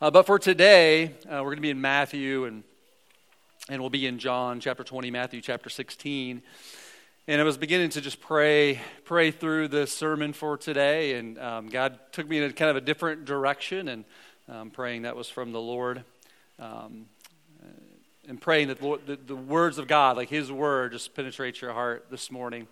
[0.00, 2.62] Uh, but for today, uh, we're going to be in Matthew and,
[3.68, 6.40] and we'll be in John chapter 20, Matthew chapter 16.
[7.26, 11.68] And I was beginning to just pray, pray through the sermon for today, and um,
[11.68, 14.04] God took me in a kind of a different direction, and
[14.48, 16.04] um, praying that was from the Lord,
[16.60, 17.06] um,
[18.28, 21.72] and praying that the, the, the, words of God, like His word, just penetrates your
[21.72, 22.68] heart this morning,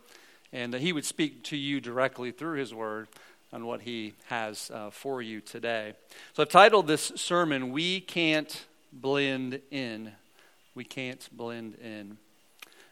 [0.53, 3.09] and that He would speak to you directly through His word
[3.57, 5.95] on what he has uh, for you today.
[6.35, 10.13] So I've titled this sermon, We Can't Blend In.
[10.75, 12.19] We Can't Blend In.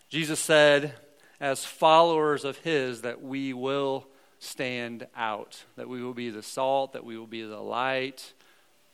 [0.09, 0.95] Jesus said,
[1.39, 4.07] as followers of his, that we will
[4.39, 8.33] stand out, that we will be the salt, that we will be the light,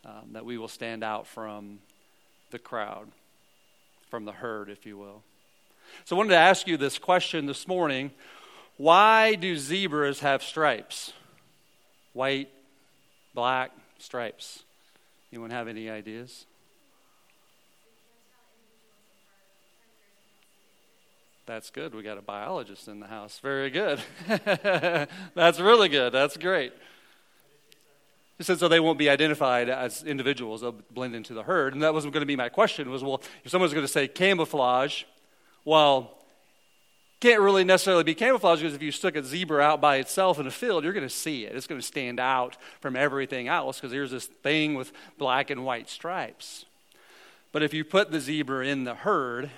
[0.04, 1.78] um, that we will stand out from
[2.50, 3.06] the crowd,
[4.08, 5.22] from the herd, if you will.
[6.04, 8.10] So I wanted to ask you this question this morning
[8.76, 11.12] why do zebras have stripes?
[12.12, 12.50] White,
[13.34, 14.64] black stripes.
[15.32, 16.46] Anyone have any ideas?
[21.46, 21.94] That's good.
[21.94, 23.40] We got a biologist in the house.
[23.40, 24.00] Very good.
[25.34, 26.12] That's really good.
[26.12, 26.72] That's great.
[28.38, 30.60] He said so they won't be identified as individuals.
[30.60, 31.74] They'll blend into the herd.
[31.74, 32.88] And that wasn't going to be my question.
[32.88, 35.02] Was well, if someone's going to say camouflage,
[35.64, 36.19] well,
[37.20, 40.46] can't really necessarily be camouflage because if you stuck a zebra out by itself in
[40.46, 41.54] a field, you're going to see it.
[41.54, 45.64] It's going to stand out from everything else because here's this thing with black and
[45.64, 46.64] white stripes.
[47.52, 49.50] But if you put the zebra in the herd,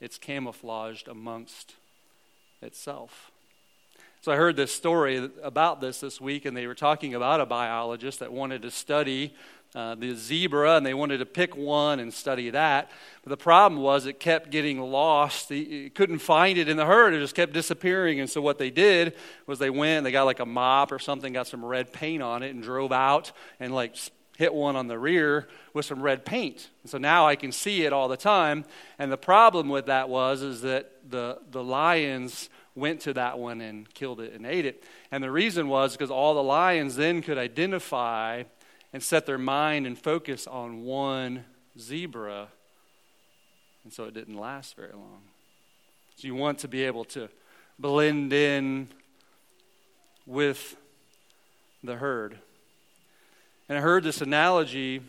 [0.00, 1.74] it's camouflaged amongst
[2.62, 3.30] itself.
[4.20, 7.46] So I heard this story about this this week, and they were talking about a
[7.46, 9.34] biologist that wanted to study
[9.74, 12.90] uh, the zebra, and they wanted to pick one and study that.
[13.22, 15.50] But the problem was it kept getting lost.
[15.50, 17.12] It couldn't find it in the herd.
[17.14, 18.20] It just kept disappearing.
[18.20, 19.14] And so what they did
[19.46, 22.42] was they went, they got like a mop or something, got some red paint on
[22.42, 23.96] it, and drove out and like
[24.38, 26.70] hit one on the rear with some red paint.
[26.82, 28.64] And so now I can see it all the time.
[28.98, 33.60] And the problem with that was is that the the lions went to that one
[33.60, 34.84] and killed it and ate it.
[35.10, 38.44] And the reason was because all the lions then could identify
[38.98, 41.44] and set their mind and focus on one
[41.78, 42.48] zebra.
[43.84, 45.20] And so it didn't last very long.
[46.16, 47.28] So you want to be able to
[47.78, 48.88] blend in
[50.26, 50.74] with
[51.84, 52.40] the herd.
[53.68, 55.00] And I heard this analogy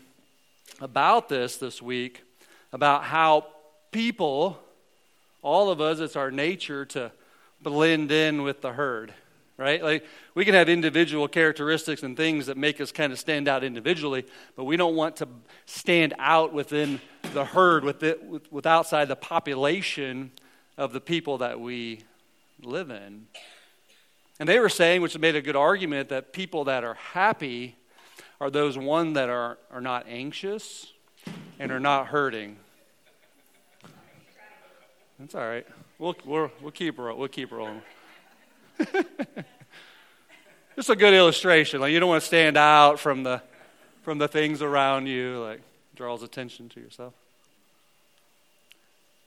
[0.80, 2.22] about this this week
[2.72, 3.44] about how
[3.90, 4.56] people,
[5.42, 7.10] all of us, it's our nature to
[7.60, 9.12] blend in with the herd
[9.60, 9.82] right?
[9.82, 13.62] Like we can have individual characteristics and things that make us kind of stand out
[13.62, 14.24] individually,
[14.56, 15.28] but we don't want to
[15.66, 16.98] stand out within
[17.34, 20.32] the herd, with, it, with, with outside the population
[20.78, 22.00] of the people that we
[22.62, 23.26] live in.
[24.38, 27.76] And they were saying, which made a good argument, that people that are happy
[28.40, 30.90] are those one that are, are not anxious
[31.58, 32.56] and are not hurting.
[35.18, 35.66] That's all right.
[35.98, 37.82] We'll, we'll, we'll keep we'll keep rolling.
[40.76, 41.80] Just a good illustration.
[41.80, 43.42] Like you don't want to stand out from the
[44.02, 45.60] from the things around you, like
[45.94, 47.12] draws attention to yourself.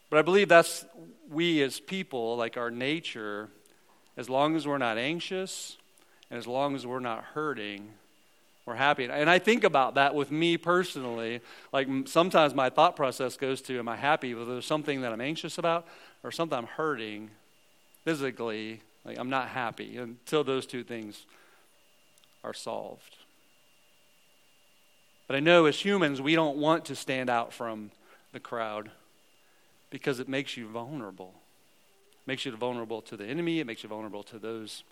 [0.09, 0.85] But I believe that's
[1.29, 3.49] we as people, like our nature,
[4.17, 5.77] as long as we're not anxious
[6.29, 7.89] and as long as we're not hurting,
[8.65, 9.05] we're happy.
[9.05, 11.41] And I think about that with me personally.
[11.71, 14.33] Like sometimes my thought process goes to, am I happy?
[14.33, 15.87] Whether there's something that I'm anxious about
[16.23, 17.29] or something I'm hurting
[18.03, 21.25] physically like, I'm not happy until those two things
[22.43, 23.17] are solved.
[25.27, 27.91] But I know as humans, we don't want to stand out from
[28.33, 28.91] the crowd
[29.89, 31.33] because it makes you vulnerable.
[32.13, 34.83] It makes you vulnerable to the enemy, it makes you vulnerable to those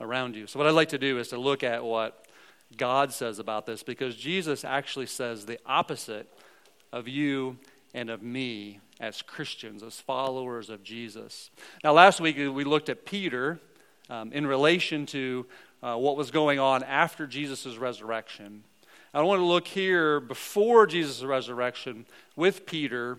[0.00, 0.46] around you.
[0.46, 2.26] So, what I'd like to do is to look at what
[2.76, 6.32] God says about this because Jesus actually says the opposite
[6.92, 7.58] of you
[7.94, 11.50] and of me as Christians, as followers of Jesus.
[11.82, 13.58] Now, last week we looked at Peter
[14.08, 15.46] um, in relation to
[15.82, 18.64] uh, what was going on after Jesus' resurrection.
[19.12, 22.06] I want to look here before Jesus' resurrection
[22.36, 23.18] with Peter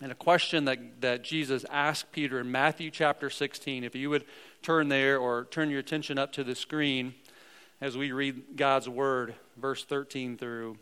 [0.00, 3.84] and a question that, that Jesus asked Peter in Matthew chapter 16.
[3.84, 4.24] If you would
[4.62, 7.14] turn there or turn your attention up to the screen
[7.80, 10.78] as we read God's word, verse 13 through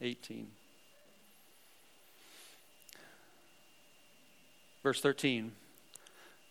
[0.00, 0.48] 18.
[4.88, 5.52] Verse 13.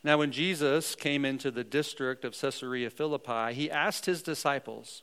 [0.04, 5.02] Now, when Jesus came into the district of Caesarea Philippi, he asked his disciples,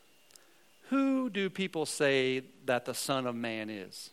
[0.90, 4.10] Who do people say that the Son of Man is?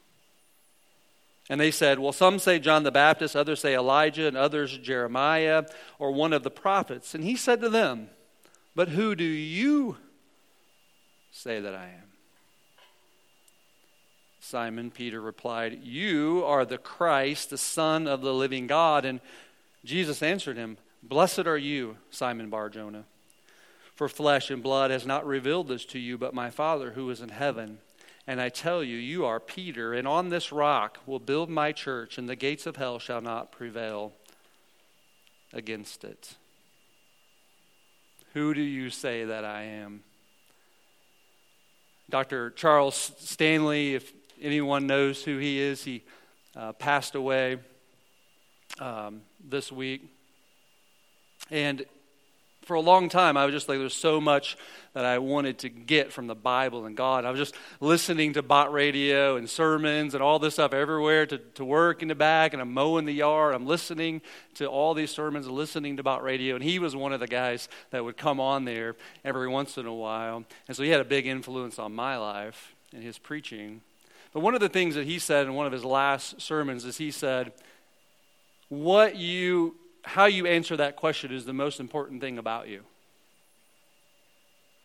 [1.51, 5.65] And they said, Well, some say John the Baptist, others say Elijah, and others Jeremiah,
[5.99, 7.13] or one of the prophets.
[7.13, 8.09] And he said to them,
[8.75, 9.97] But who do you
[11.29, 12.10] say that I am?
[14.43, 19.05] Simon Peter replied, You are the Christ, the Son of the living God.
[19.05, 19.21] And
[19.85, 23.05] Jesus answered him, Blessed are you, Simon Bar Jonah,
[23.93, 27.21] For flesh and blood has not revealed this to you, but my Father who is
[27.21, 27.77] in heaven.
[28.25, 32.17] And I tell you, you are Peter, and on this rock will build my church,
[32.17, 34.13] and the gates of hell shall not prevail
[35.53, 36.35] against it.
[38.33, 40.03] Who do you say that I am?
[42.09, 42.51] Dr.
[42.51, 46.03] Charles Stanley, if anyone knows who he is, he
[46.55, 47.57] uh, passed away
[48.79, 50.03] um, this week.
[51.49, 51.85] And
[52.63, 54.55] for a long time, I was just like, there's so much
[54.93, 57.25] that I wanted to get from the Bible and God.
[57.25, 61.37] I was just listening to Bott radio and sermons and all this stuff everywhere to,
[61.37, 63.55] to work in the back, and I'm mowing the yard.
[63.55, 64.21] I'm listening
[64.55, 66.55] to all these sermons listening to Bott radio.
[66.55, 68.95] And he was one of the guys that would come on there
[69.25, 70.43] every once in a while.
[70.67, 73.81] And so he had a big influence on my life and his preaching.
[74.33, 76.97] But one of the things that he said in one of his last sermons is
[76.97, 77.51] he said,
[78.69, 82.83] What you how you answer that question is the most important thing about you.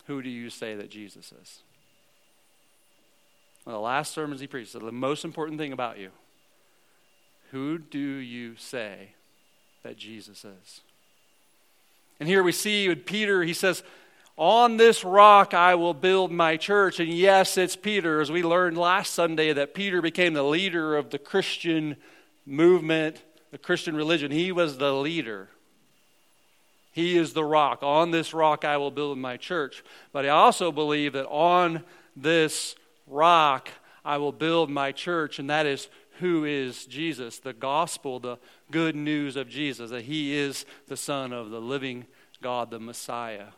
[0.07, 1.61] Who do you say that Jesus is?
[3.65, 6.11] Well, the last sermons he preached said the most important thing about you.
[7.51, 9.11] Who do you say
[9.83, 10.81] that Jesus is?
[12.21, 13.83] And here we see with Peter, he says,
[14.37, 17.01] On this rock I will build my church.
[17.01, 21.11] And yes, it's Peter, as we learned last Sunday, that Peter became the leader of
[21.11, 21.97] the Christian
[22.45, 24.31] movement the Christian religion.
[24.31, 25.49] He was the leader.
[26.93, 27.83] He is the rock.
[27.83, 29.83] On this rock I will build my church.
[30.13, 31.83] But I also believe that on
[32.15, 32.75] this
[33.07, 33.71] rock
[34.05, 38.39] I will build my church, and that is who is Jesus, the gospel, the
[38.71, 42.07] good news of Jesus, that he is the Son of the living
[42.43, 43.49] God, the Messiah,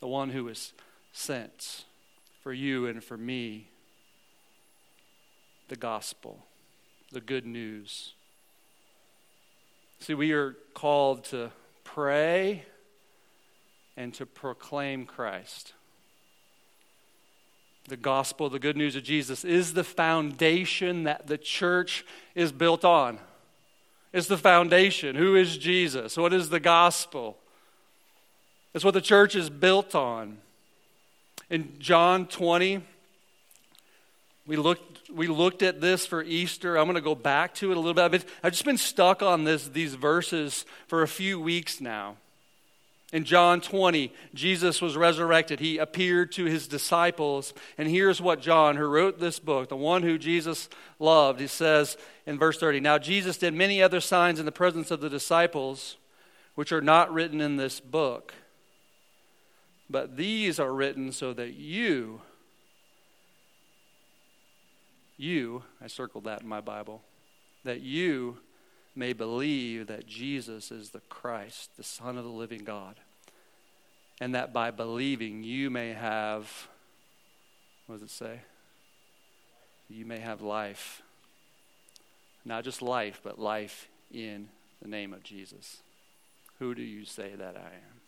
[0.00, 0.72] the one who is
[1.12, 1.84] sent
[2.42, 3.68] for you and for me.
[5.68, 6.44] The gospel,
[7.12, 8.14] the good news.
[10.00, 11.50] See, we are called to
[11.84, 12.64] pray
[13.96, 15.74] and to proclaim Christ.
[17.88, 22.04] The gospel, the good news of Jesus, is the foundation that the church
[22.34, 23.18] is built on.
[24.12, 25.16] It's the foundation.
[25.16, 26.16] Who is Jesus?
[26.16, 27.36] What is the gospel?
[28.74, 30.38] It's what the church is built on.
[31.48, 32.80] In John 20,
[34.46, 36.76] we looked, we looked at this for Easter.
[36.76, 38.24] I'm going to go back to it a little bit.
[38.42, 42.16] I've just been stuck on this, these verses for a few weeks now.
[43.12, 45.58] In John 20, Jesus was resurrected.
[45.58, 47.52] He appeared to his disciples.
[47.76, 50.68] And here's what John, who wrote this book, the one who Jesus
[51.00, 54.92] loved, he says in verse 30 Now Jesus did many other signs in the presence
[54.92, 55.96] of the disciples,
[56.54, 58.32] which are not written in this book.
[59.90, 62.22] But these are written so that you
[65.20, 67.02] you, I circled that in my Bible,
[67.64, 68.38] that you
[68.96, 72.96] may believe that Jesus is the Christ, the Son of the living God.
[74.18, 76.68] And that by believing you may have,
[77.86, 78.40] what does it say?
[79.90, 81.02] You may have life.
[82.46, 84.48] Not just life, but life in
[84.80, 85.82] the name of Jesus.
[86.60, 87.99] Who do you say that I am?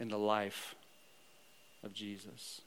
[0.00, 0.74] In the life
[1.82, 2.60] of Jesus.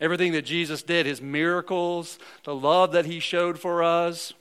[0.00, 4.32] Everything that Jesus did, his miracles, the love that he showed for us,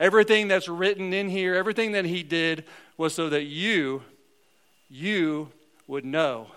[0.00, 2.64] everything that's written in here, everything that he did
[2.96, 4.02] was so that you,
[4.90, 5.50] you
[5.86, 6.48] would know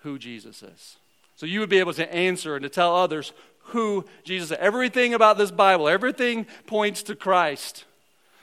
[0.00, 0.96] who Jesus is.
[1.36, 3.32] So you would be able to answer and to tell others
[3.68, 4.56] who Jesus is.
[4.60, 7.84] Everything about this Bible, everything points to Christ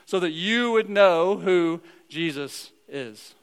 [0.04, 3.34] so that you would know who Jesus is.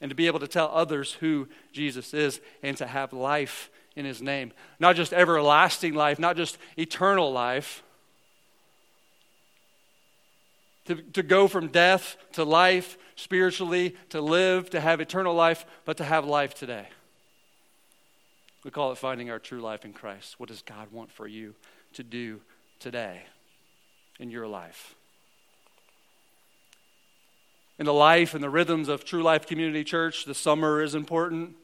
[0.00, 4.04] And to be able to tell others who Jesus is and to have life in
[4.04, 4.52] his name.
[4.78, 7.82] Not just everlasting life, not just eternal life.
[10.86, 15.98] To, to go from death to life spiritually, to live, to have eternal life, but
[15.98, 16.88] to have life today.
[18.64, 20.38] We call it finding our true life in Christ.
[20.38, 21.54] What does God want for you
[21.94, 22.40] to do
[22.78, 23.22] today
[24.18, 24.94] in your life?
[27.80, 31.56] In the life and the rhythms of True Life Community Church, the summer is important.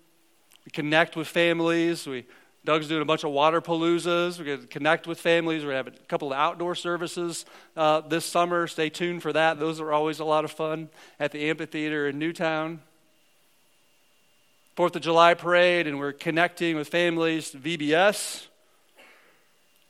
[0.64, 2.06] We connect with families.
[2.06, 2.24] We,
[2.64, 4.38] Doug's doing a bunch of water paloozas.
[4.38, 5.62] We're going to connect with families.
[5.62, 7.44] We're going to have a couple of outdoor services
[7.76, 8.66] uh, this summer.
[8.66, 9.58] Stay tuned for that.
[9.58, 10.88] Those are always a lot of fun
[11.20, 12.80] at the amphitheater in Newtown.
[14.74, 18.46] Fourth of July parade, and we're connecting with families to VBS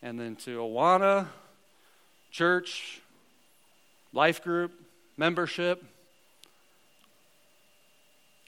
[0.02, 1.28] and then to Awana,
[2.32, 3.00] church,
[4.12, 4.72] life group,
[5.16, 5.84] membership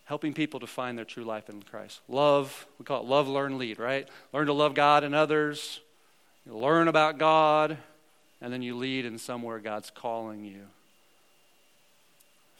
[0.08, 2.00] helping people to find their true life in Christ.
[2.08, 4.08] Love, we call it love, learn, lead, right?
[4.32, 5.80] Learn to love God and others,
[6.46, 7.76] You learn about God,
[8.40, 10.62] and then you lead in somewhere God's calling you.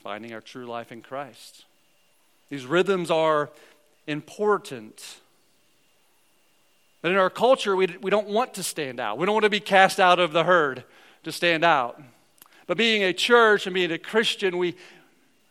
[0.02, 1.64] Finding our true life in Christ.
[2.50, 3.48] These rhythms are
[4.06, 5.16] important.
[7.00, 9.16] But in our culture, we, we don't want to stand out.
[9.16, 10.84] We don't want to be cast out of the herd
[11.24, 11.98] to stand out.
[12.66, 14.76] But being a church and being a Christian, we,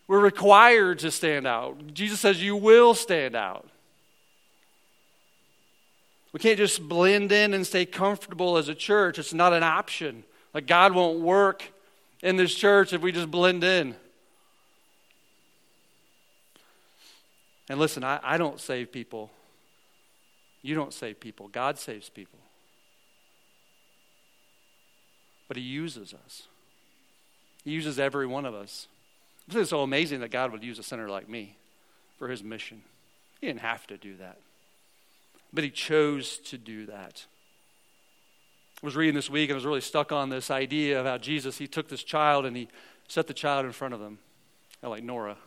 [0.08, 1.94] we're required to stand out.
[1.94, 3.68] Jesus says, You will stand out.
[6.32, 9.18] We can't just blend in and stay comfortable as a church.
[9.20, 10.24] It's not an option.
[10.54, 11.64] Like, God won't work
[12.22, 13.96] in this church if we just blend in.
[17.70, 19.30] And listen, I, I don't save people.
[20.62, 21.48] You don't save people.
[21.48, 22.40] God saves people.
[25.48, 26.44] But He uses us,
[27.64, 28.88] He uses every one of us.
[29.50, 31.56] It's so amazing that God would use a sinner like me
[32.18, 32.82] for His mission.
[33.39, 34.38] He didn't have to do that,
[35.54, 37.25] but He chose to do that.
[38.82, 41.18] I was reading this week and I was really stuck on this idea of how
[41.18, 42.68] Jesus, He took this child and He
[43.08, 44.20] set the child in front of them,
[44.84, 45.38] like Nora.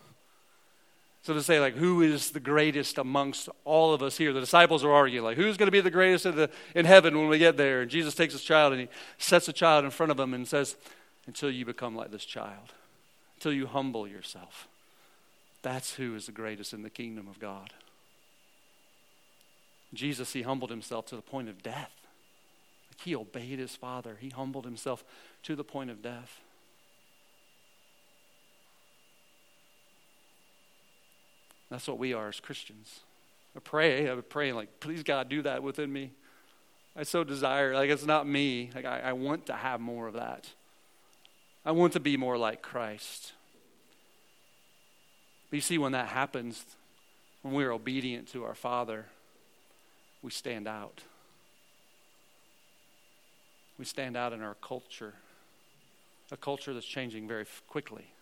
[1.23, 4.33] So to say, like, who is the greatest amongst all of us here?
[4.33, 7.19] The disciples are arguing, like, who's going to be the greatest in, the, in heaven
[7.19, 7.83] when we get there?
[7.83, 8.89] And Jesus takes his child and he
[9.19, 10.77] sets the child in front of him and says,
[11.27, 12.73] until you become like this child,
[13.41, 14.69] until you humble yourself.
[15.63, 17.73] That's who is the greatest in the kingdom of God.
[19.95, 21.91] Jesus, he humbled himself to the point of death.
[22.91, 25.03] Like he obeyed his Father, he humbled himself
[25.45, 26.39] to the point of death.
[31.71, 33.01] That's what we are as Christians.
[33.57, 36.11] I pray, I'm praying, like, please, God, do that within me.
[36.95, 38.71] I so desire, like, it's not me.
[38.75, 40.47] Like, I, I want to have more of that.
[41.65, 43.33] I want to be more like Christ.
[45.51, 46.65] But you see, when that happens,
[47.43, 49.07] when we're obedient to our Father,
[50.23, 51.03] we stand out.
[53.79, 55.15] We stand out in our culture,
[56.31, 58.13] a culture that's changing very quickly.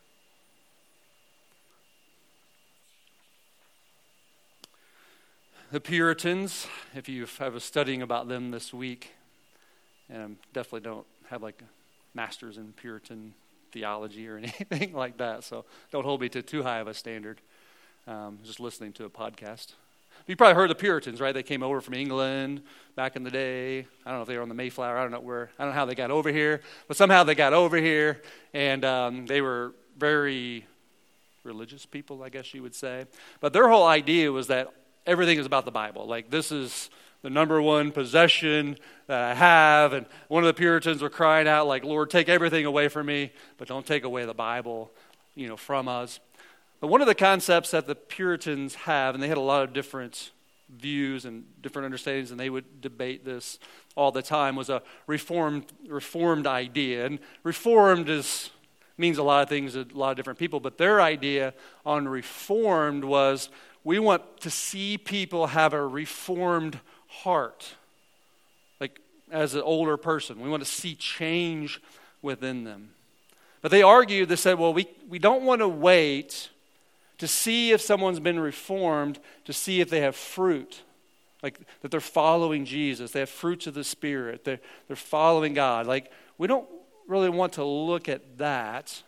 [5.70, 9.12] the Puritans, if you have a studying about them this week,
[10.08, 11.62] and I definitely don't have like
[12.14, 13.34] master's in Puritan
[13.72, 14.36] theology or
[14.70, 17.40] anything like that, so don't hold me to too high of a standard.
[18.06, 19.74] Um, just listening to a podcast.
[20.26, 21.32] You probably heard the Puritans, right?
[21.32, 22.62] They came over from England
[22.96, 23.80] back in the day.
[24.04, 24.96] I don't know if they were on the Mayflower.
[24.96, 25.50] I don't know where.
[25.58, 28.22] I don't know how they got over here, but somehow they got over here,
[28.52, 30.66] and um, they were very
[31.44, 33.06] religious people, I guess you would say.
[33.40, 34.72] But their whole idea was that
[35.06, 36.06] everything is about the Bible.
[36.06, 36.90] Like, this is
[37.22, 39.92] the number one possession that I have.
[39.92, 43.32] And one of the Puritans were crying out, like, Lord, take everything away from me,
[43.56, 44.90] but don't take away the Bible,
[45.34, 46.20] you know, from us.
[46.80, 49.72] But one of the concepts that the Puritans have, and they had a lot of
[49.72, 50.30] different
[50.68, 53.58] views and different understandings, and they would debate this
[53.96, 57.06] all the time, was a reformed, reformed idea.
[57.06, 58.50] And reformed is
[58.98, 61.54] means a lot of things to a lot of different people, but their idea
[61.86, 63.48] on reformed was
[63.84, 67.74] we want to see people have a reformed heart.
[68.80, 69.00] Like
[69.30, 71.80] as an older person, we want to see change
[72.22, 72.90] within them.
[73.60, 76.50] But they argued, they said, well, we, we don't want to wait
[77.18, 80.82] to see if someone's been reformed, to see if they have fruit.
[81.42, 85.86] Like that they're following Jesus, they have fruits of the Spirit, they're, they're following God.
[85.86, 86.68] Like, we don't
[87.06, 89.02] really want to look at that.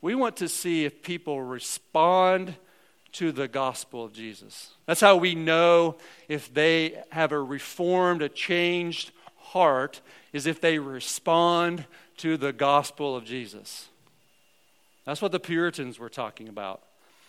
[0.00, 2.56] We want to see if people respond
[3.12, 4.72] to the gospel of Jesus.
[4.86, 5.96] That's how we know
[6.28, 10.00] if they have a reformed, a changed heart,
[10.32, 11.84] is if they respond
[12.18, 13.88] to the gospel of Jesus.
[15.04, 16.82] That's what the Puritans were talking about.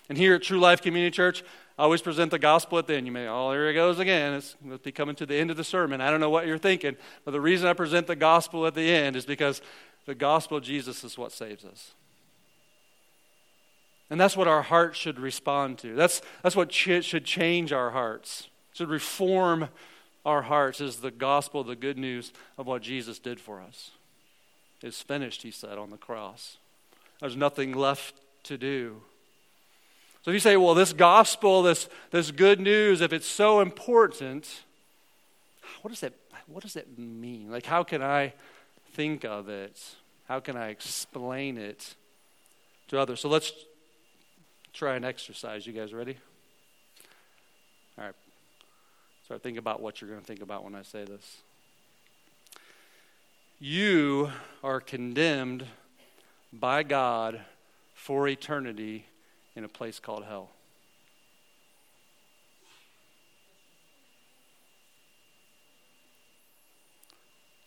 [0.10, 1.44] And here at True Life Community Church,
[1.78, 3.08] I always present the gospel at the end.
[3.08, 4.34] You may, oh, here it goes again.
[4.34, 6.02] It's, it's be coming to the end of the sermon.
[6.02, 8.94] I don't know what you're thinking, but the reason I present the gospel at the
[8.94, 9.62] end is because
[10.06, 11.94] the gospel of Jesus is what saves us.
[14.14, 15.96] And that's what our hearts should respond to.
[15.96, 19.70] That's, that's what ch- should change our hearts, should reform
[20.24, 23.90] our hearts, is the gospel, the good news of what Jesus did for us.
[24.84, 26.58] It's finished, he said on the cross.
[27.22, 29.02] There's nothing left to do.
[30.22, 34.62] So if you say, well, this gospel, this, this good news, if it's so important,
[35.82, 36.14] what does that
[36.46, 37.50] what does that mean?
[37.50, 38.34] Like how can I
[38.92, 39.82] think of it?
[40.28, 41.96] How can I explain it
[42.90, 43.20] to others?
[43.20, 43.52] So let's
[44.74, 45.66] try an exercise.
[45.66, 46.18] You guys ready?
[47.98, 48.16] All right.
[49.26, 51.38] Start thinking about what you're going to think about when I say this.
[53.60, 54.32] You
[54.64, 55.66] are condemned
[56.52, 57.40] by God
[57.94, 59.06] for eternity
[59.56, 60.50] in a place called hell.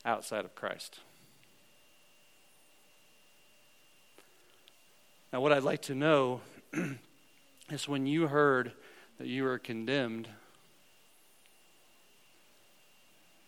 [0.06, 1.00] outside of Christ.
[5.32, 6.40] Now, what I'd like to know
[7.70, 8.72] is when you heard
[9.18, 10.28] that you were condemned,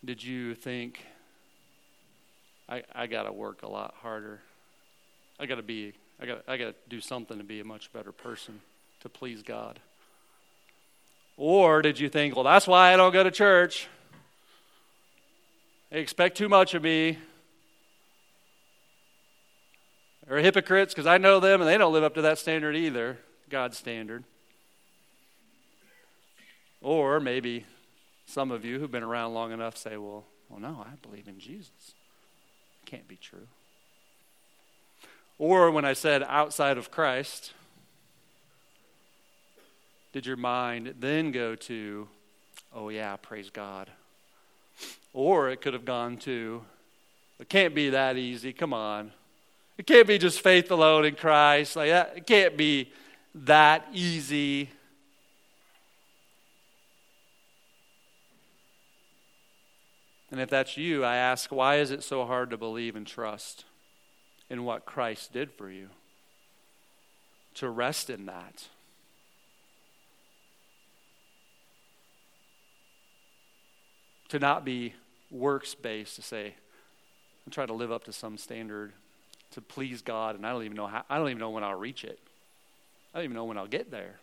[0.03, 1.05] did you think,
[2.67, 4.39] I, I got to work a lot harder?
[5.39, 7.91] I got to be, I got, I got to do something to be a much
[7.93, 8.61] better person
[9.01, 9.79] to please God?
[11.37, 13.87] Or did you think, well, that's why I don't go to church?
[15.89, 17.17] They expect too much of me.
[20.29, 23.17] They're hypocrites because I know them and they don't live up to that standard either,
[23.49, 24.23] God's standard.
[26.81, 27.65] Or maybe
[28.27, 31.39] some of you who've been around long enough say, well, well, no, I believe in
[31.39, 31.71] Jesus.
[32.83, 33.47] It Can't be true.
[35.39, 37.53] Or when I said outside of Christ,
[40.13, 42.07] did your mind then go to,
[42.75, 43.89] oh, yeah, praise God?
[45.11, 46.61] Or it could have gone to,
[47.39, 48.53] it can't be that easy.
[48.53, 49.11] Come on.
[49.79, 51.77] It can't be just faith alone in Christ.
[51.77, 52.13] Like that.
[52.17, 52.91] It can't be
[53.33, 54.69] that easy.
[60.31, 63.63] And if that's you, I ask, why is it so hard to believe and trust
[64.49, 65.87] in what Christ did for you?
[67.55, 68.67] To rest in that.
[74.27, 74.93] To not be
[75.31, 76.55] works based, to say,
[77.45, 78.91] I'm trying to live up to some standard
[79.51, 81.79] to please God, and I don't even know how, I don't even know when I'll
[81.79, 82.19] reach it.
[83.13, 84.19] I don't even know when I'll get there.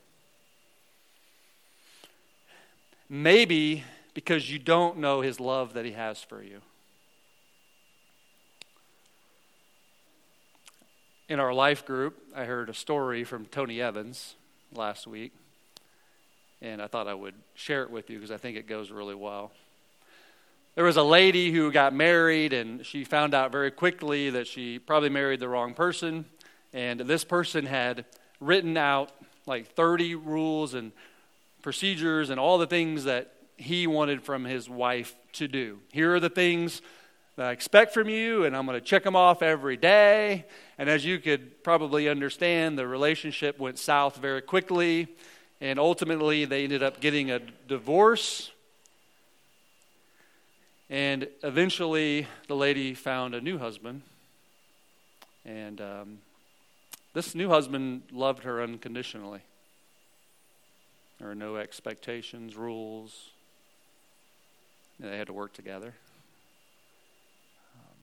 [3.09, 6.61] Maybe because you don't know his love that he has for you.
[11.28, 14.37] In our life group, I heard a story from Tony Evans
[14.73, 15.33] last week,
[16.62, 19.14] and I thought I would share it with you because I think it goes really
[19.14, 19.50] well.
[20.76, 24.78] There was a lady who got married, and she found out very quickly that she
[24.78, 26.27] probably married the wrong person,
[26.74, 28.05] and this person had
[28.40, 29.11] written out
[29.46, 30.92] like 30 rules and
[31.62, 35.79] procedures and all the things that he wanted from his wife to do.
[35.92, 36.83] Here are the things
[37.37, 40.44] that I expect from you, and I'm going to check them off every day.
[40.77, 45.09] And as you could probably understand, the relationship went south very quickly,
[45.59, 48.50] and ultimately they ended up getting a divorce.
[50.88, 54.03] And eventually, the lady found a new husband.
[55.44, 56.18] And um,
[57.12, 59.40] this new husband loved her unconditionally.
[61.18, 63.31] There were no expectations, rules,
[65.01, 65.94] they had to work together.
[67.75, 67.96] Um,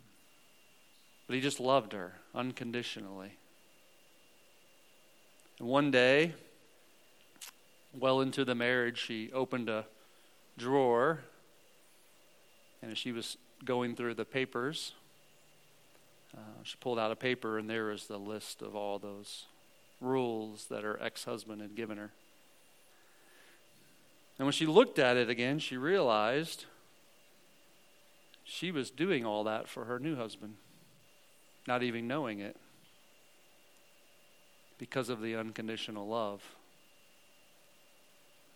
[1.28, 3.34] but he just loved her unconditionally.
[5.60, 6.34] And one day,
[7.98, 9.86] well into the marriage, she opened a
[10.58, 11.22] drawer,
[12.84, 14.94] and as she was going through the papers,
[16.36, 19.46] uh, she pulled out a paper, and there was the list of all those
[20.02, 22.12] rules that her ex husband had given her.
[24.38, 26.66] And when she looked at it again, she realized
[28.44, 30.56] she was doing all that for her new husband,
[31.66, 32.58] not even knowing it,
[34.78, 36.44] because of the unconditional love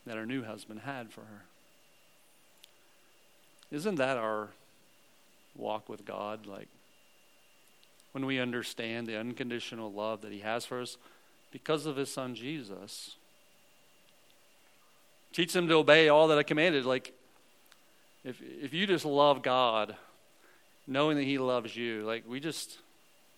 [0.05, 1.45] that her new husband had for her.
[3.71, 4.49] Isn't that our
[5.55, 6.45] walk with God?
[6.45, 6.67] Like,
[8.17, 10.97] when we understand the unconditional love that He has for us
[11.51, 13.15] because of His Son Jesus.
[15.33, 16.85] Teach them to obey all that I commanded.
[16.85, 17.13] Like,
[18.23, 19.95] if if you just love God,
[20.87, 22.79] knowing that He loves you, like we just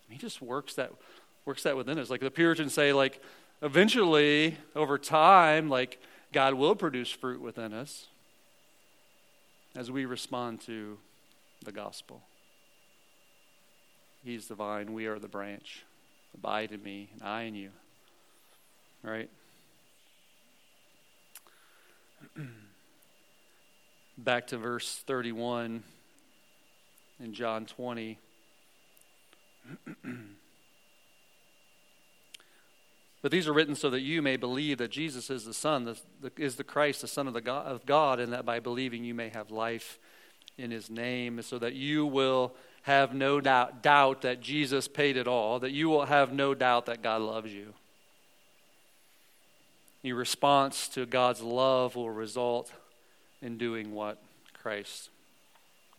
[0.07, 0.93] He just works that
[1.45, 2.09] works that within us.
[2.09, 3.21] Like the Puritans say, like
[3.61, 5.99] eventually over time, like
[6.31, 8.07] God will produce fruit within us
[9.75, 10.97] as we respond to
[11.63, 12.21] the gospel.
[14.23, 15.85] He's the vine, we are the branch.
[16.33, 17.69] Abide in me, and I in you.
[19.03, 19.29] Right?
[24.17, 25.83] back to verse 31
[27.19, 28.17] in John 20.
[33.21, 35.99] but these are written so that you may believe that Jesus is the Son, the,
[36.21, 39.03] the, is the Christ, the Son of, the God, of God, and that by believing
[39.03, 39.99] you may have life
[40.57, 42.53] in his name, so that you will
[42.83, 46.85] have no doubt, doubt that Jesus paid it all, that you will have no doubt
[46.85, 47.73] that God loves you.
[50.01, 52.71] Your response to God's love will result
[53.41, 54.21] in doing what
[54.53, 55.09] Christ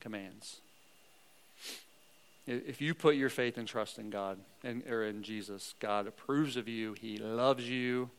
[0.01, 0.61] commands.
[2.47, 6.57] If you put your faith and trust in God and, or in Jesus, God approves
[6.57, 8.11] of you, He loves you,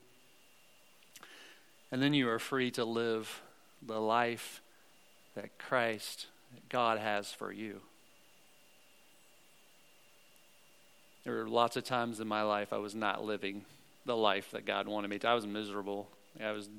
[1.92, 3.42] and then you are free to live
[3.82, 4.62] the life
[5.36, 7.82] that Christ, that God has for you.
[11.24, 13.66] There were lots of times in my life I was not living
[14.06, 15.28] the life that God wanted me to.
[15.28, 16.10] I was miserable.
[16.44, 16.70] I was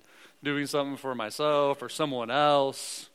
[0.42, 3.08] doing something for myself or someone else.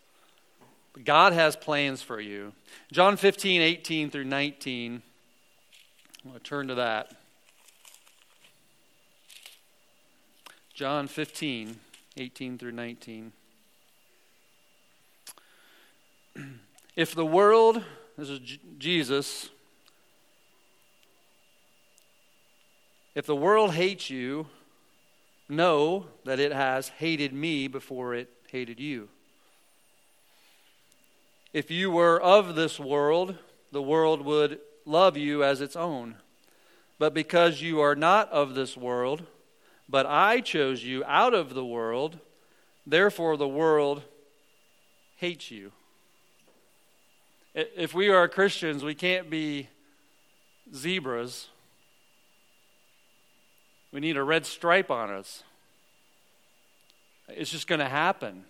[1.04, 2.54] God has plans for you.
[2.92, 5.02] John 15, 18 through 19.
[6.24, 7.16] I'm going to turn to that.
[10.74, 11.80] John 15,
[12.18, 13.32] 18 through 19.
[16.96, 17.84] If the world,
[18.18, 18.40] this is
[18.80, 19.50] Jesus,
[23.14, 24.48] if the world hates you,
[25.48, 29.10] know that it has hated me before it hated you.
[31.58, 33.36] If you were of this world,
[33.72, 36.18] the world would love you as its own.
[37.00, 39.26] But because you are not of this world,
[39.90, 42.20] but I chose you out of the world,
[42.86, 44.04] therefore the world
[45.16, 45.72] hates you.
[47.56, 49.68] If we are Christians, we can't be
[50.76, 51.48] zebras.
[53.92, 55.42] We need a red stripe on us.
[57.28, 58.44] It's just going to happen.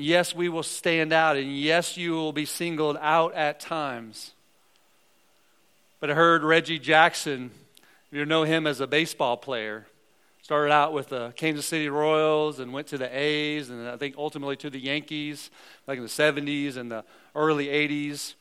[0.00, 4.30] Yes, we will stand out, and yes, you will be singled out at times.
[5.98, 7.50] But I heard Reggie Jackson
[8.12, 9.88] you know him as a baseball player.
[10.42, 14.14] Started out with the Kansas City Royals and went to the A's and I think
[14.16, 15.50] ultimately to the Yankees,
[15.88, 18.34] like in the 70s and the early 80s.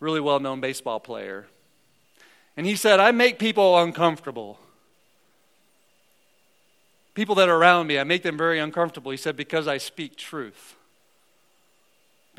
[0.00, 1.46] Really well known baseball player.
[2.56, 4.58] And he said, I make people uncomfortable.
[7.14, 9.12] People that are around me, I make them very uncomfortable.
[9.12, 10.74] He said, because I speak truth.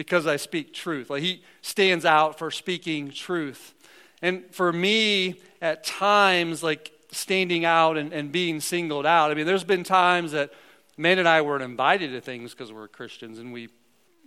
[0.01, 1.11] Because I speak truth.
[1.11, 3.75] Like he stands out for speaking truth.
[4.23, 9.45] And for me, at times, like standing out and, and being singled out, I mean,
[9.45, 10.51] there's been times that
[10.97, 13.69] men and I weren't invited to things because we're Christians and we,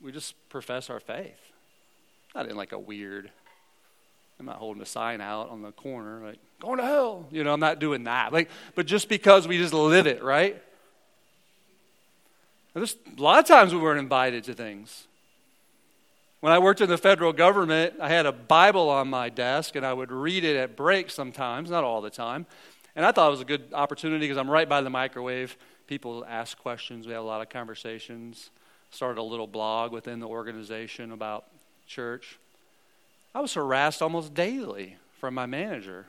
[0.00, 1.40] we just profess our faith.
[2.36, 3.32] Not in like a weird,
[4.38, 7.26] I'm not holding a sign out on the corner, like, going to hell.
[7.32, 8.32] You know, I'm not doing that.
[8.32, 10.62] Like, but just because we just live it, right?
[12.74, 15.08] There's a lot of times we weren't invited to things.
[16.44, 19.86] When I worked in the federal government, I had a Bible on my desk and
[19.86, 22.44] I would read it at breaks sometimes, not all the time.
[22.94, 25.56] And I thought it was a good opportunity because I'm right by the microwave.
[25.86, 28.50] People ask questions, we have a lot of conversations.
[28.90, 31.46] Started a little blog within the organization about
[31.86, 32.38] church.
[33.34, 36.04] I was harassed almost daily from my manager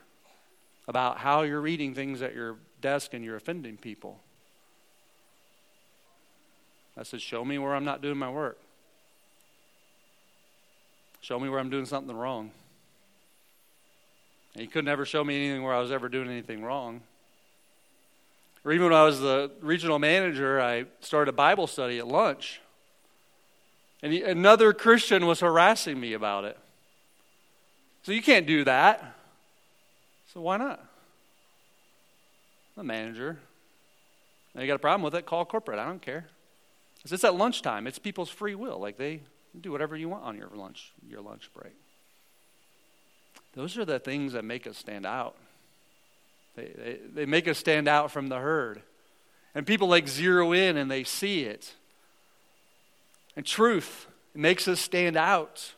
[0.86, 4.20] about how you're reading things at your desk and you're offending people.
[6.94, 8.58] I said, Show me where I'm not doing my work.
[11.26, 12.52] Show me where I'm doing something wrong.
[14.54, 17.00] And he could never show me anything where I was ever doing anything wrong.
[18.64, 22.60] Or even when I was the regional manager, I started a Bible study at lunch.
[24.04, 26.56] And he, another Christian was harassing me about it.
[28.04, 29.16] So you can't do that.
[30.32, 30.80] So why not?
[32.76, 33.36] The manager.
[34.54, 35.80] Now you got a problem with it, call corporate.
[35.80, 36.26] I don't care.
[37.04, 37.88] It's at lunchtime.
[37.88, 38.78] It's people's free will.
[38.78, 39.22] Like they
[39.60, 41.74] do whatever you want on your lunch, your lunch break.
[43.54, 45.34] Those are the things that make us stand out.
[46.56, 48.82] They, they, they make us stand out from the herd.
[49.54, 51.74] And people like zero in and they see it.
[53.34, 55.72] And truth makes us stand out.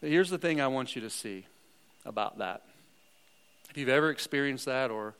[0.00, 1.46] But here's the thing I want you to see
[2.04, 2.62] about that.
[3.70, 5.14] If you've ever experienced that, or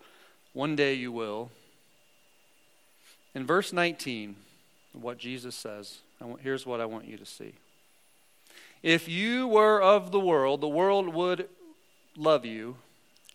[0.53, 1.51] one day you will,
[3.35, 4.37] in verse 19,
[4.93, 5.99] what Jesus says.
[6.41, 7.55] Here's what I want you to see.
[8.83, 11.49] If you were of the world, the world would
[12.17, 12.77] love you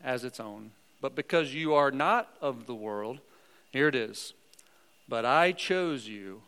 [0.04, 0.72] as its own.
[1.02, 3.20] But because you are not of the world,
[3.72, 4.34] here it is.
[5.08, 6.42] But I chose you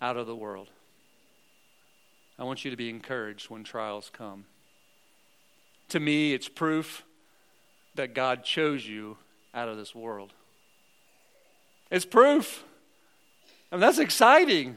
[0.00, 0.68] out of the world.
[2.38, 4.44] I want you to be encouraged when trials come.
[5.90, 7.04] To me, it's proof
[7.94, 9.18] that God chose you
[9.54, 10.32] out of this world.
[11.90, 12.64] It's proof.
[13.72, 14.76] I mean, that's exciting.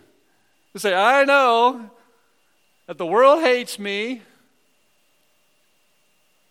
[0.72, 1.90] To say, I know
[2.88, 4.22] that the world hates me.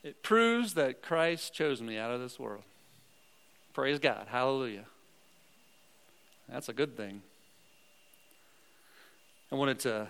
[0.03, 2.63] It proves that Christ chose me out of this world.
[3.73, 4.27] Praise God.
[4.29, 4.85] Hallelujah.
[6.47, 7.23] That's a good thing.
[9.51, 10.09] I wanted to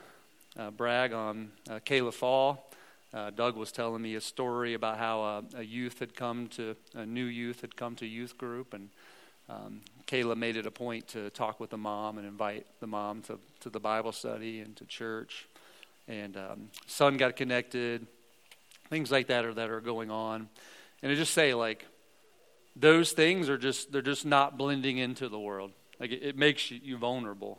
[0.58, 2.68] uh, brag on uh, Kayla Fall.
[3.12, 6.74] Uh, Doug was telling me a story about how uh, a youth had come to,
[6.94, 8.88] a new youth had come to youth group, and
[9.48, 13.22] um, Kayla made it a point to talk with the mom and invite the mom
[13.22, 15.48] to, to the Bible study and to church.
[16.06, 18.06] And um, son got connected,
[18.90, 20.48] things like that are that are going on.
[21.02, 21.86] And I just say like
[22.76, 25.72] those things are just they're just not blending into the world.
[25.98, 27.58] Like it, it makes you, you vulnerable.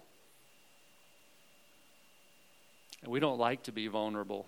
[3.02, 4.46] And we don't like to be vulnerable.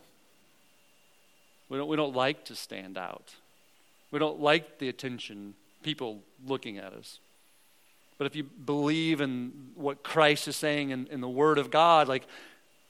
[1.69, 3.35] We don't, we don't like to stand out.
[4.11, 7.19] We don't like the attention, people looking at us.
[8.17, 12.07] But if you believe in what Christ is saying in, in the Word of God,
[12.07, 12.27] like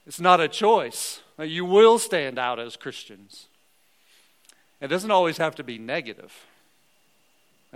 [0.05, 1.21] it's not a choice.
[1.37, 3.47] You will stand out as Christians.
[4.79, 6.33] It doesn't always have to be negative.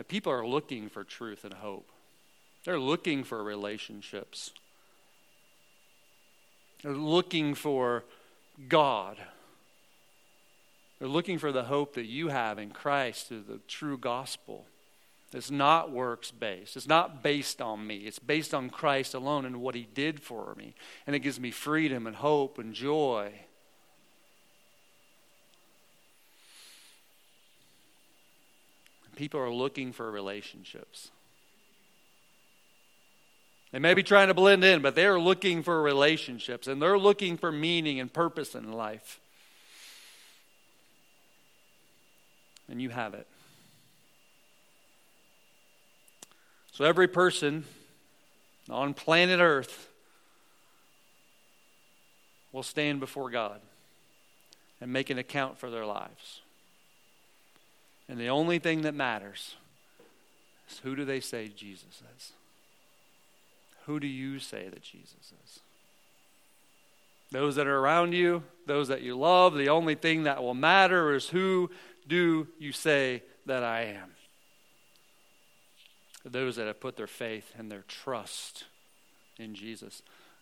[0.07, 1.89] People are looking for truth and hope.
[2.63, 4.51] They're looking for relationships.
[6.81, 8.03] They're looking for
[8.69, 9.17] God.
[10.99, 14.65] They're looking for the hope that you have in Christ through the true gospel.
[15.33, 16.75] It's not works based.
[16.75, 17.97] It's not based on me.
[17.99, 20.73] It's based on Christ alone and what He did for me.
[21.07, 23.31] And it gives me freedom and hope and joy.
[29.15, 31.11] People are looking for relationships.
[33.71, 37.37] They may be trying to blend in, but they're looking for relationships and they're looking
[37.37, 39.19] for meaning and purpose in life.
[42.67, 43.27] And you have it.
[46.81, 47.65] So every person
[48.67, 49.87] on planet Earth
[52.51, 53.61] will stand before God
[54.81, 56.41] and make an account for their lives.
[58.09, 59.53] And the only thing that matters
[60.71, 62.31] is who do they say Jesus is?
[63.85, 65.59] Who do you say that Jesus is?
[67.29, 71.13] Those that are around you, those that you love, the only thing that will matter
[71.13, 71.69] is who
[72.07, 74.15] do you say that I am?
[76.23, 78.65] Those that have put their faith and their trust
[79.37, 80.01] in Jesus.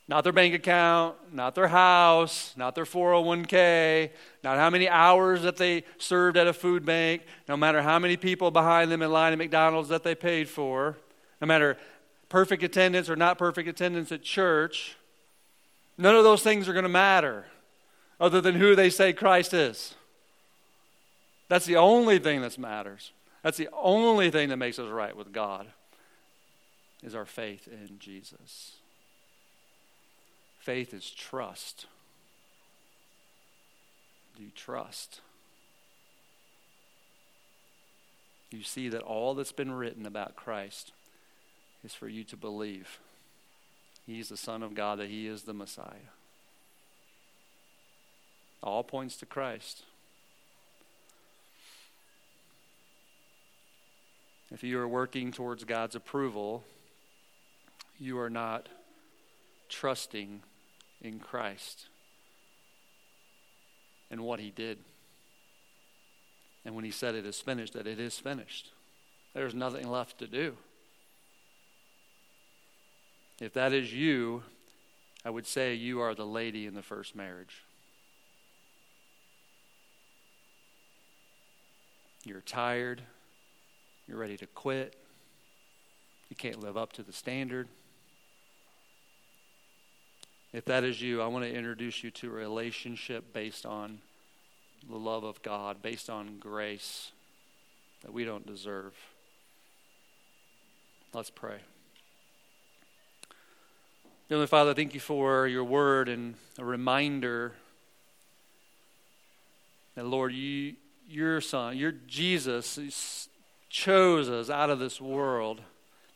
[0.09, 4.09] Not their bank account, not their house, not their 401k,
[4.43, 8.17] not how many hours that they served at a food bank, no matter how many
[8.17, 10.97] people behind them in line at McDonald's that they paid for,
[11.39, 11.77] no matter
[12.27, 14.97] perfect attendance or not perfect attendance at church,
[15.95, 17.45] none of those things are going to matter
[18.19, 19.93] other than who they say Christ is.
[21.49, 23.11] That's the only thing that matters.
[23.43, 25.67] That's the only thing that makes us right with God
[27.03, 28.73] is our faith in Jesus.
[30.59, 31.85] Faith is trust.
[34.35, 35.21] Do you trust?
[38.51, 40.91] You see that all that's been written about Christ
[41.83, 42.99] is for you to believe
[44.05, 46.09] He's the Son of God, that He is the Messiah.
[48.63, 49.83] All points to Christ.
[54.51, 56.63] If you are working towards God's approval,
[57.99, 58.67] you are not
[59.69, 60.41] trusting
[61.01, 61.87] in Christ
[64.09, 64.79] and what He did.
[66.65, 68.71] And when He said it is finished, that it is finished.
[69.33, 70.57] There's nothing left to do.
[73.39, 74.43] If that is you,
[75.23, 77.63] I would say you are the lady in the first marriage.
[82.25, 83.03] You're tired.
[84.09, 84.95] You're ready to quit.
[86.31, 87.67] You can't live up to the standard.
[90.51, 93.99] If that is you, I want to introduce you to a relationship based on
[94.89, 97.11] the love of God, based on grace
[98.01, 98.93] that we don't deserve.
[101.13, 101.59] Let's pray.
[104.27, 107.53] Heavenly Father, thank you for your word and a reminder
[109.93, 110.73] that, Lord, you,
[111.07, 113.28] your Son, your Jesus,
[113.69, 115.61] chose us out of this world,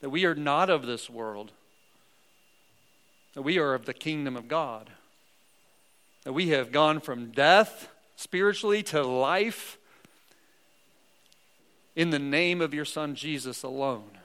[0.01, 1.51] that we are not of this world,
[3.33, 4.89] that we are of the kingdom of God,
[6.23, 9.77] that we have gone from death spiritually to life
[11.95, 14.17] in the name of your Son Jesus alone.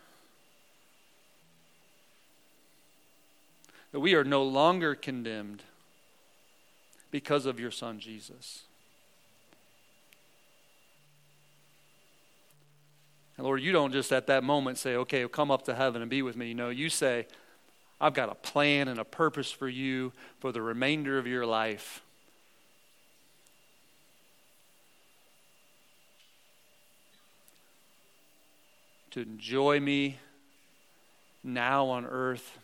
[3.93, 5.63] that we are no longer condemned
[7.11, 8.65] because of your Son, Jesus.
[13.39, 16.11] And Lord, you don't just at that moment say, okay, come up to heaven and
[16.11, 16.55] be with me.
[16.55, 17.27] Know, you say,
[18.01, 22.03] I've got a plan and a purpose for you for the remainder of your life.
[29.13, 30.19] To enjoy me
[31.45, 32.59] now on earth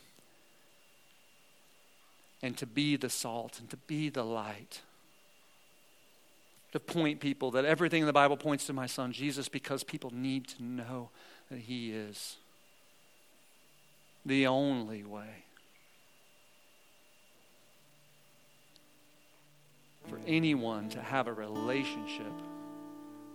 [2.42, 4.80] and to be the salt and to be the light.
[6.74, 10.10] To point people that everything in the Bible points to my son Jesus because people
[10.12, 11.10] need to know
[11.48, 12.34] that he is
[14.26, 15.44] the only way.
[20.08, 22.32] For anyone to have a relationship,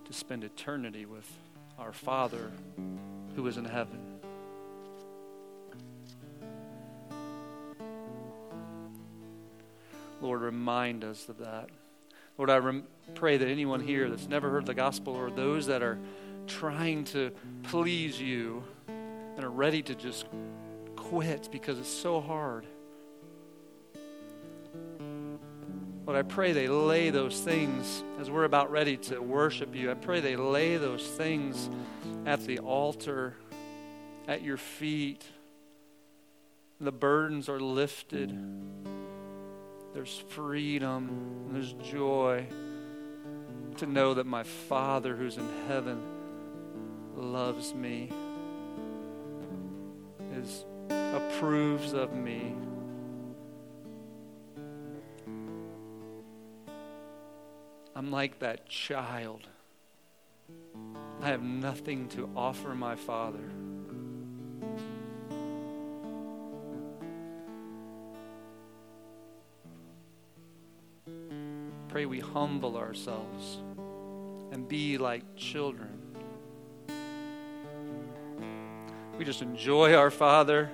[0.04, 1.32] to spend eternity with
[1.78, 2.52] our Father
[3.38, 4.19] who is in heaven.
[10.21, 11.69] Lord, remind us of that.
[12.39, 15.84] Lord, I rem- pray that anyone here that's never heard the gospel or those that
[15.84, 15.99] are
[16.47, 17.32] trying to
[17.63, 20.25] please you and are ready to just
[20.95, 22.65] quit because it's so hard.
[26.06, 29.91] Lord, I pray they lay those things as we're about ready to worship you.
[29.91, 31.69] I pray they lay those things
[32.25, 33.36] at the altar,
[34.30, 35.25] at your feet.
[36.80, 38.32] The burdens are lifted.
[39.99, 41.49] There's freedom.
[41.51, 42.47] There's joy
[43.75, 46.01] to know that my Father who's in heaven
[47.17, 48.09] loves me,
[50.35, 52.55] is approves of me.
[57.93, 59.49] I'm like that child.
[61.19, 63.51] I have nothing to offer my Father.
[71.99, 73.57] Pray we humble ourselves
[74.53, 75.99] and be like children.
[79.17, 80.69] We just enjoy our Father.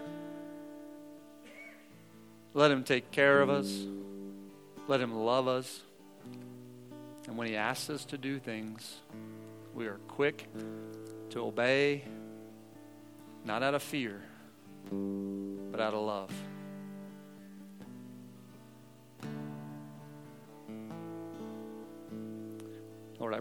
[2.53, 3.88] Let Him take care of us.
[4.88, 5.81] Let Him love us.
[7.25, 8.97] And when He asks us to do things,
[9.73, 10.47] we are quick
[11.31, 12.03] to obey,
[13.43, 14.21] not out of fear,
[14.91, 16.31] but out of love.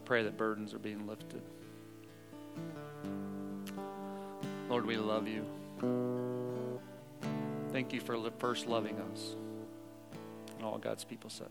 [0.05, 1.43] Pray that burdens are being lifted.
[4.69, 5.45] Lord, we love you.
[7.73, 9.37] Thank you for first loving us.
[10.57, 11.49] And all God's people said.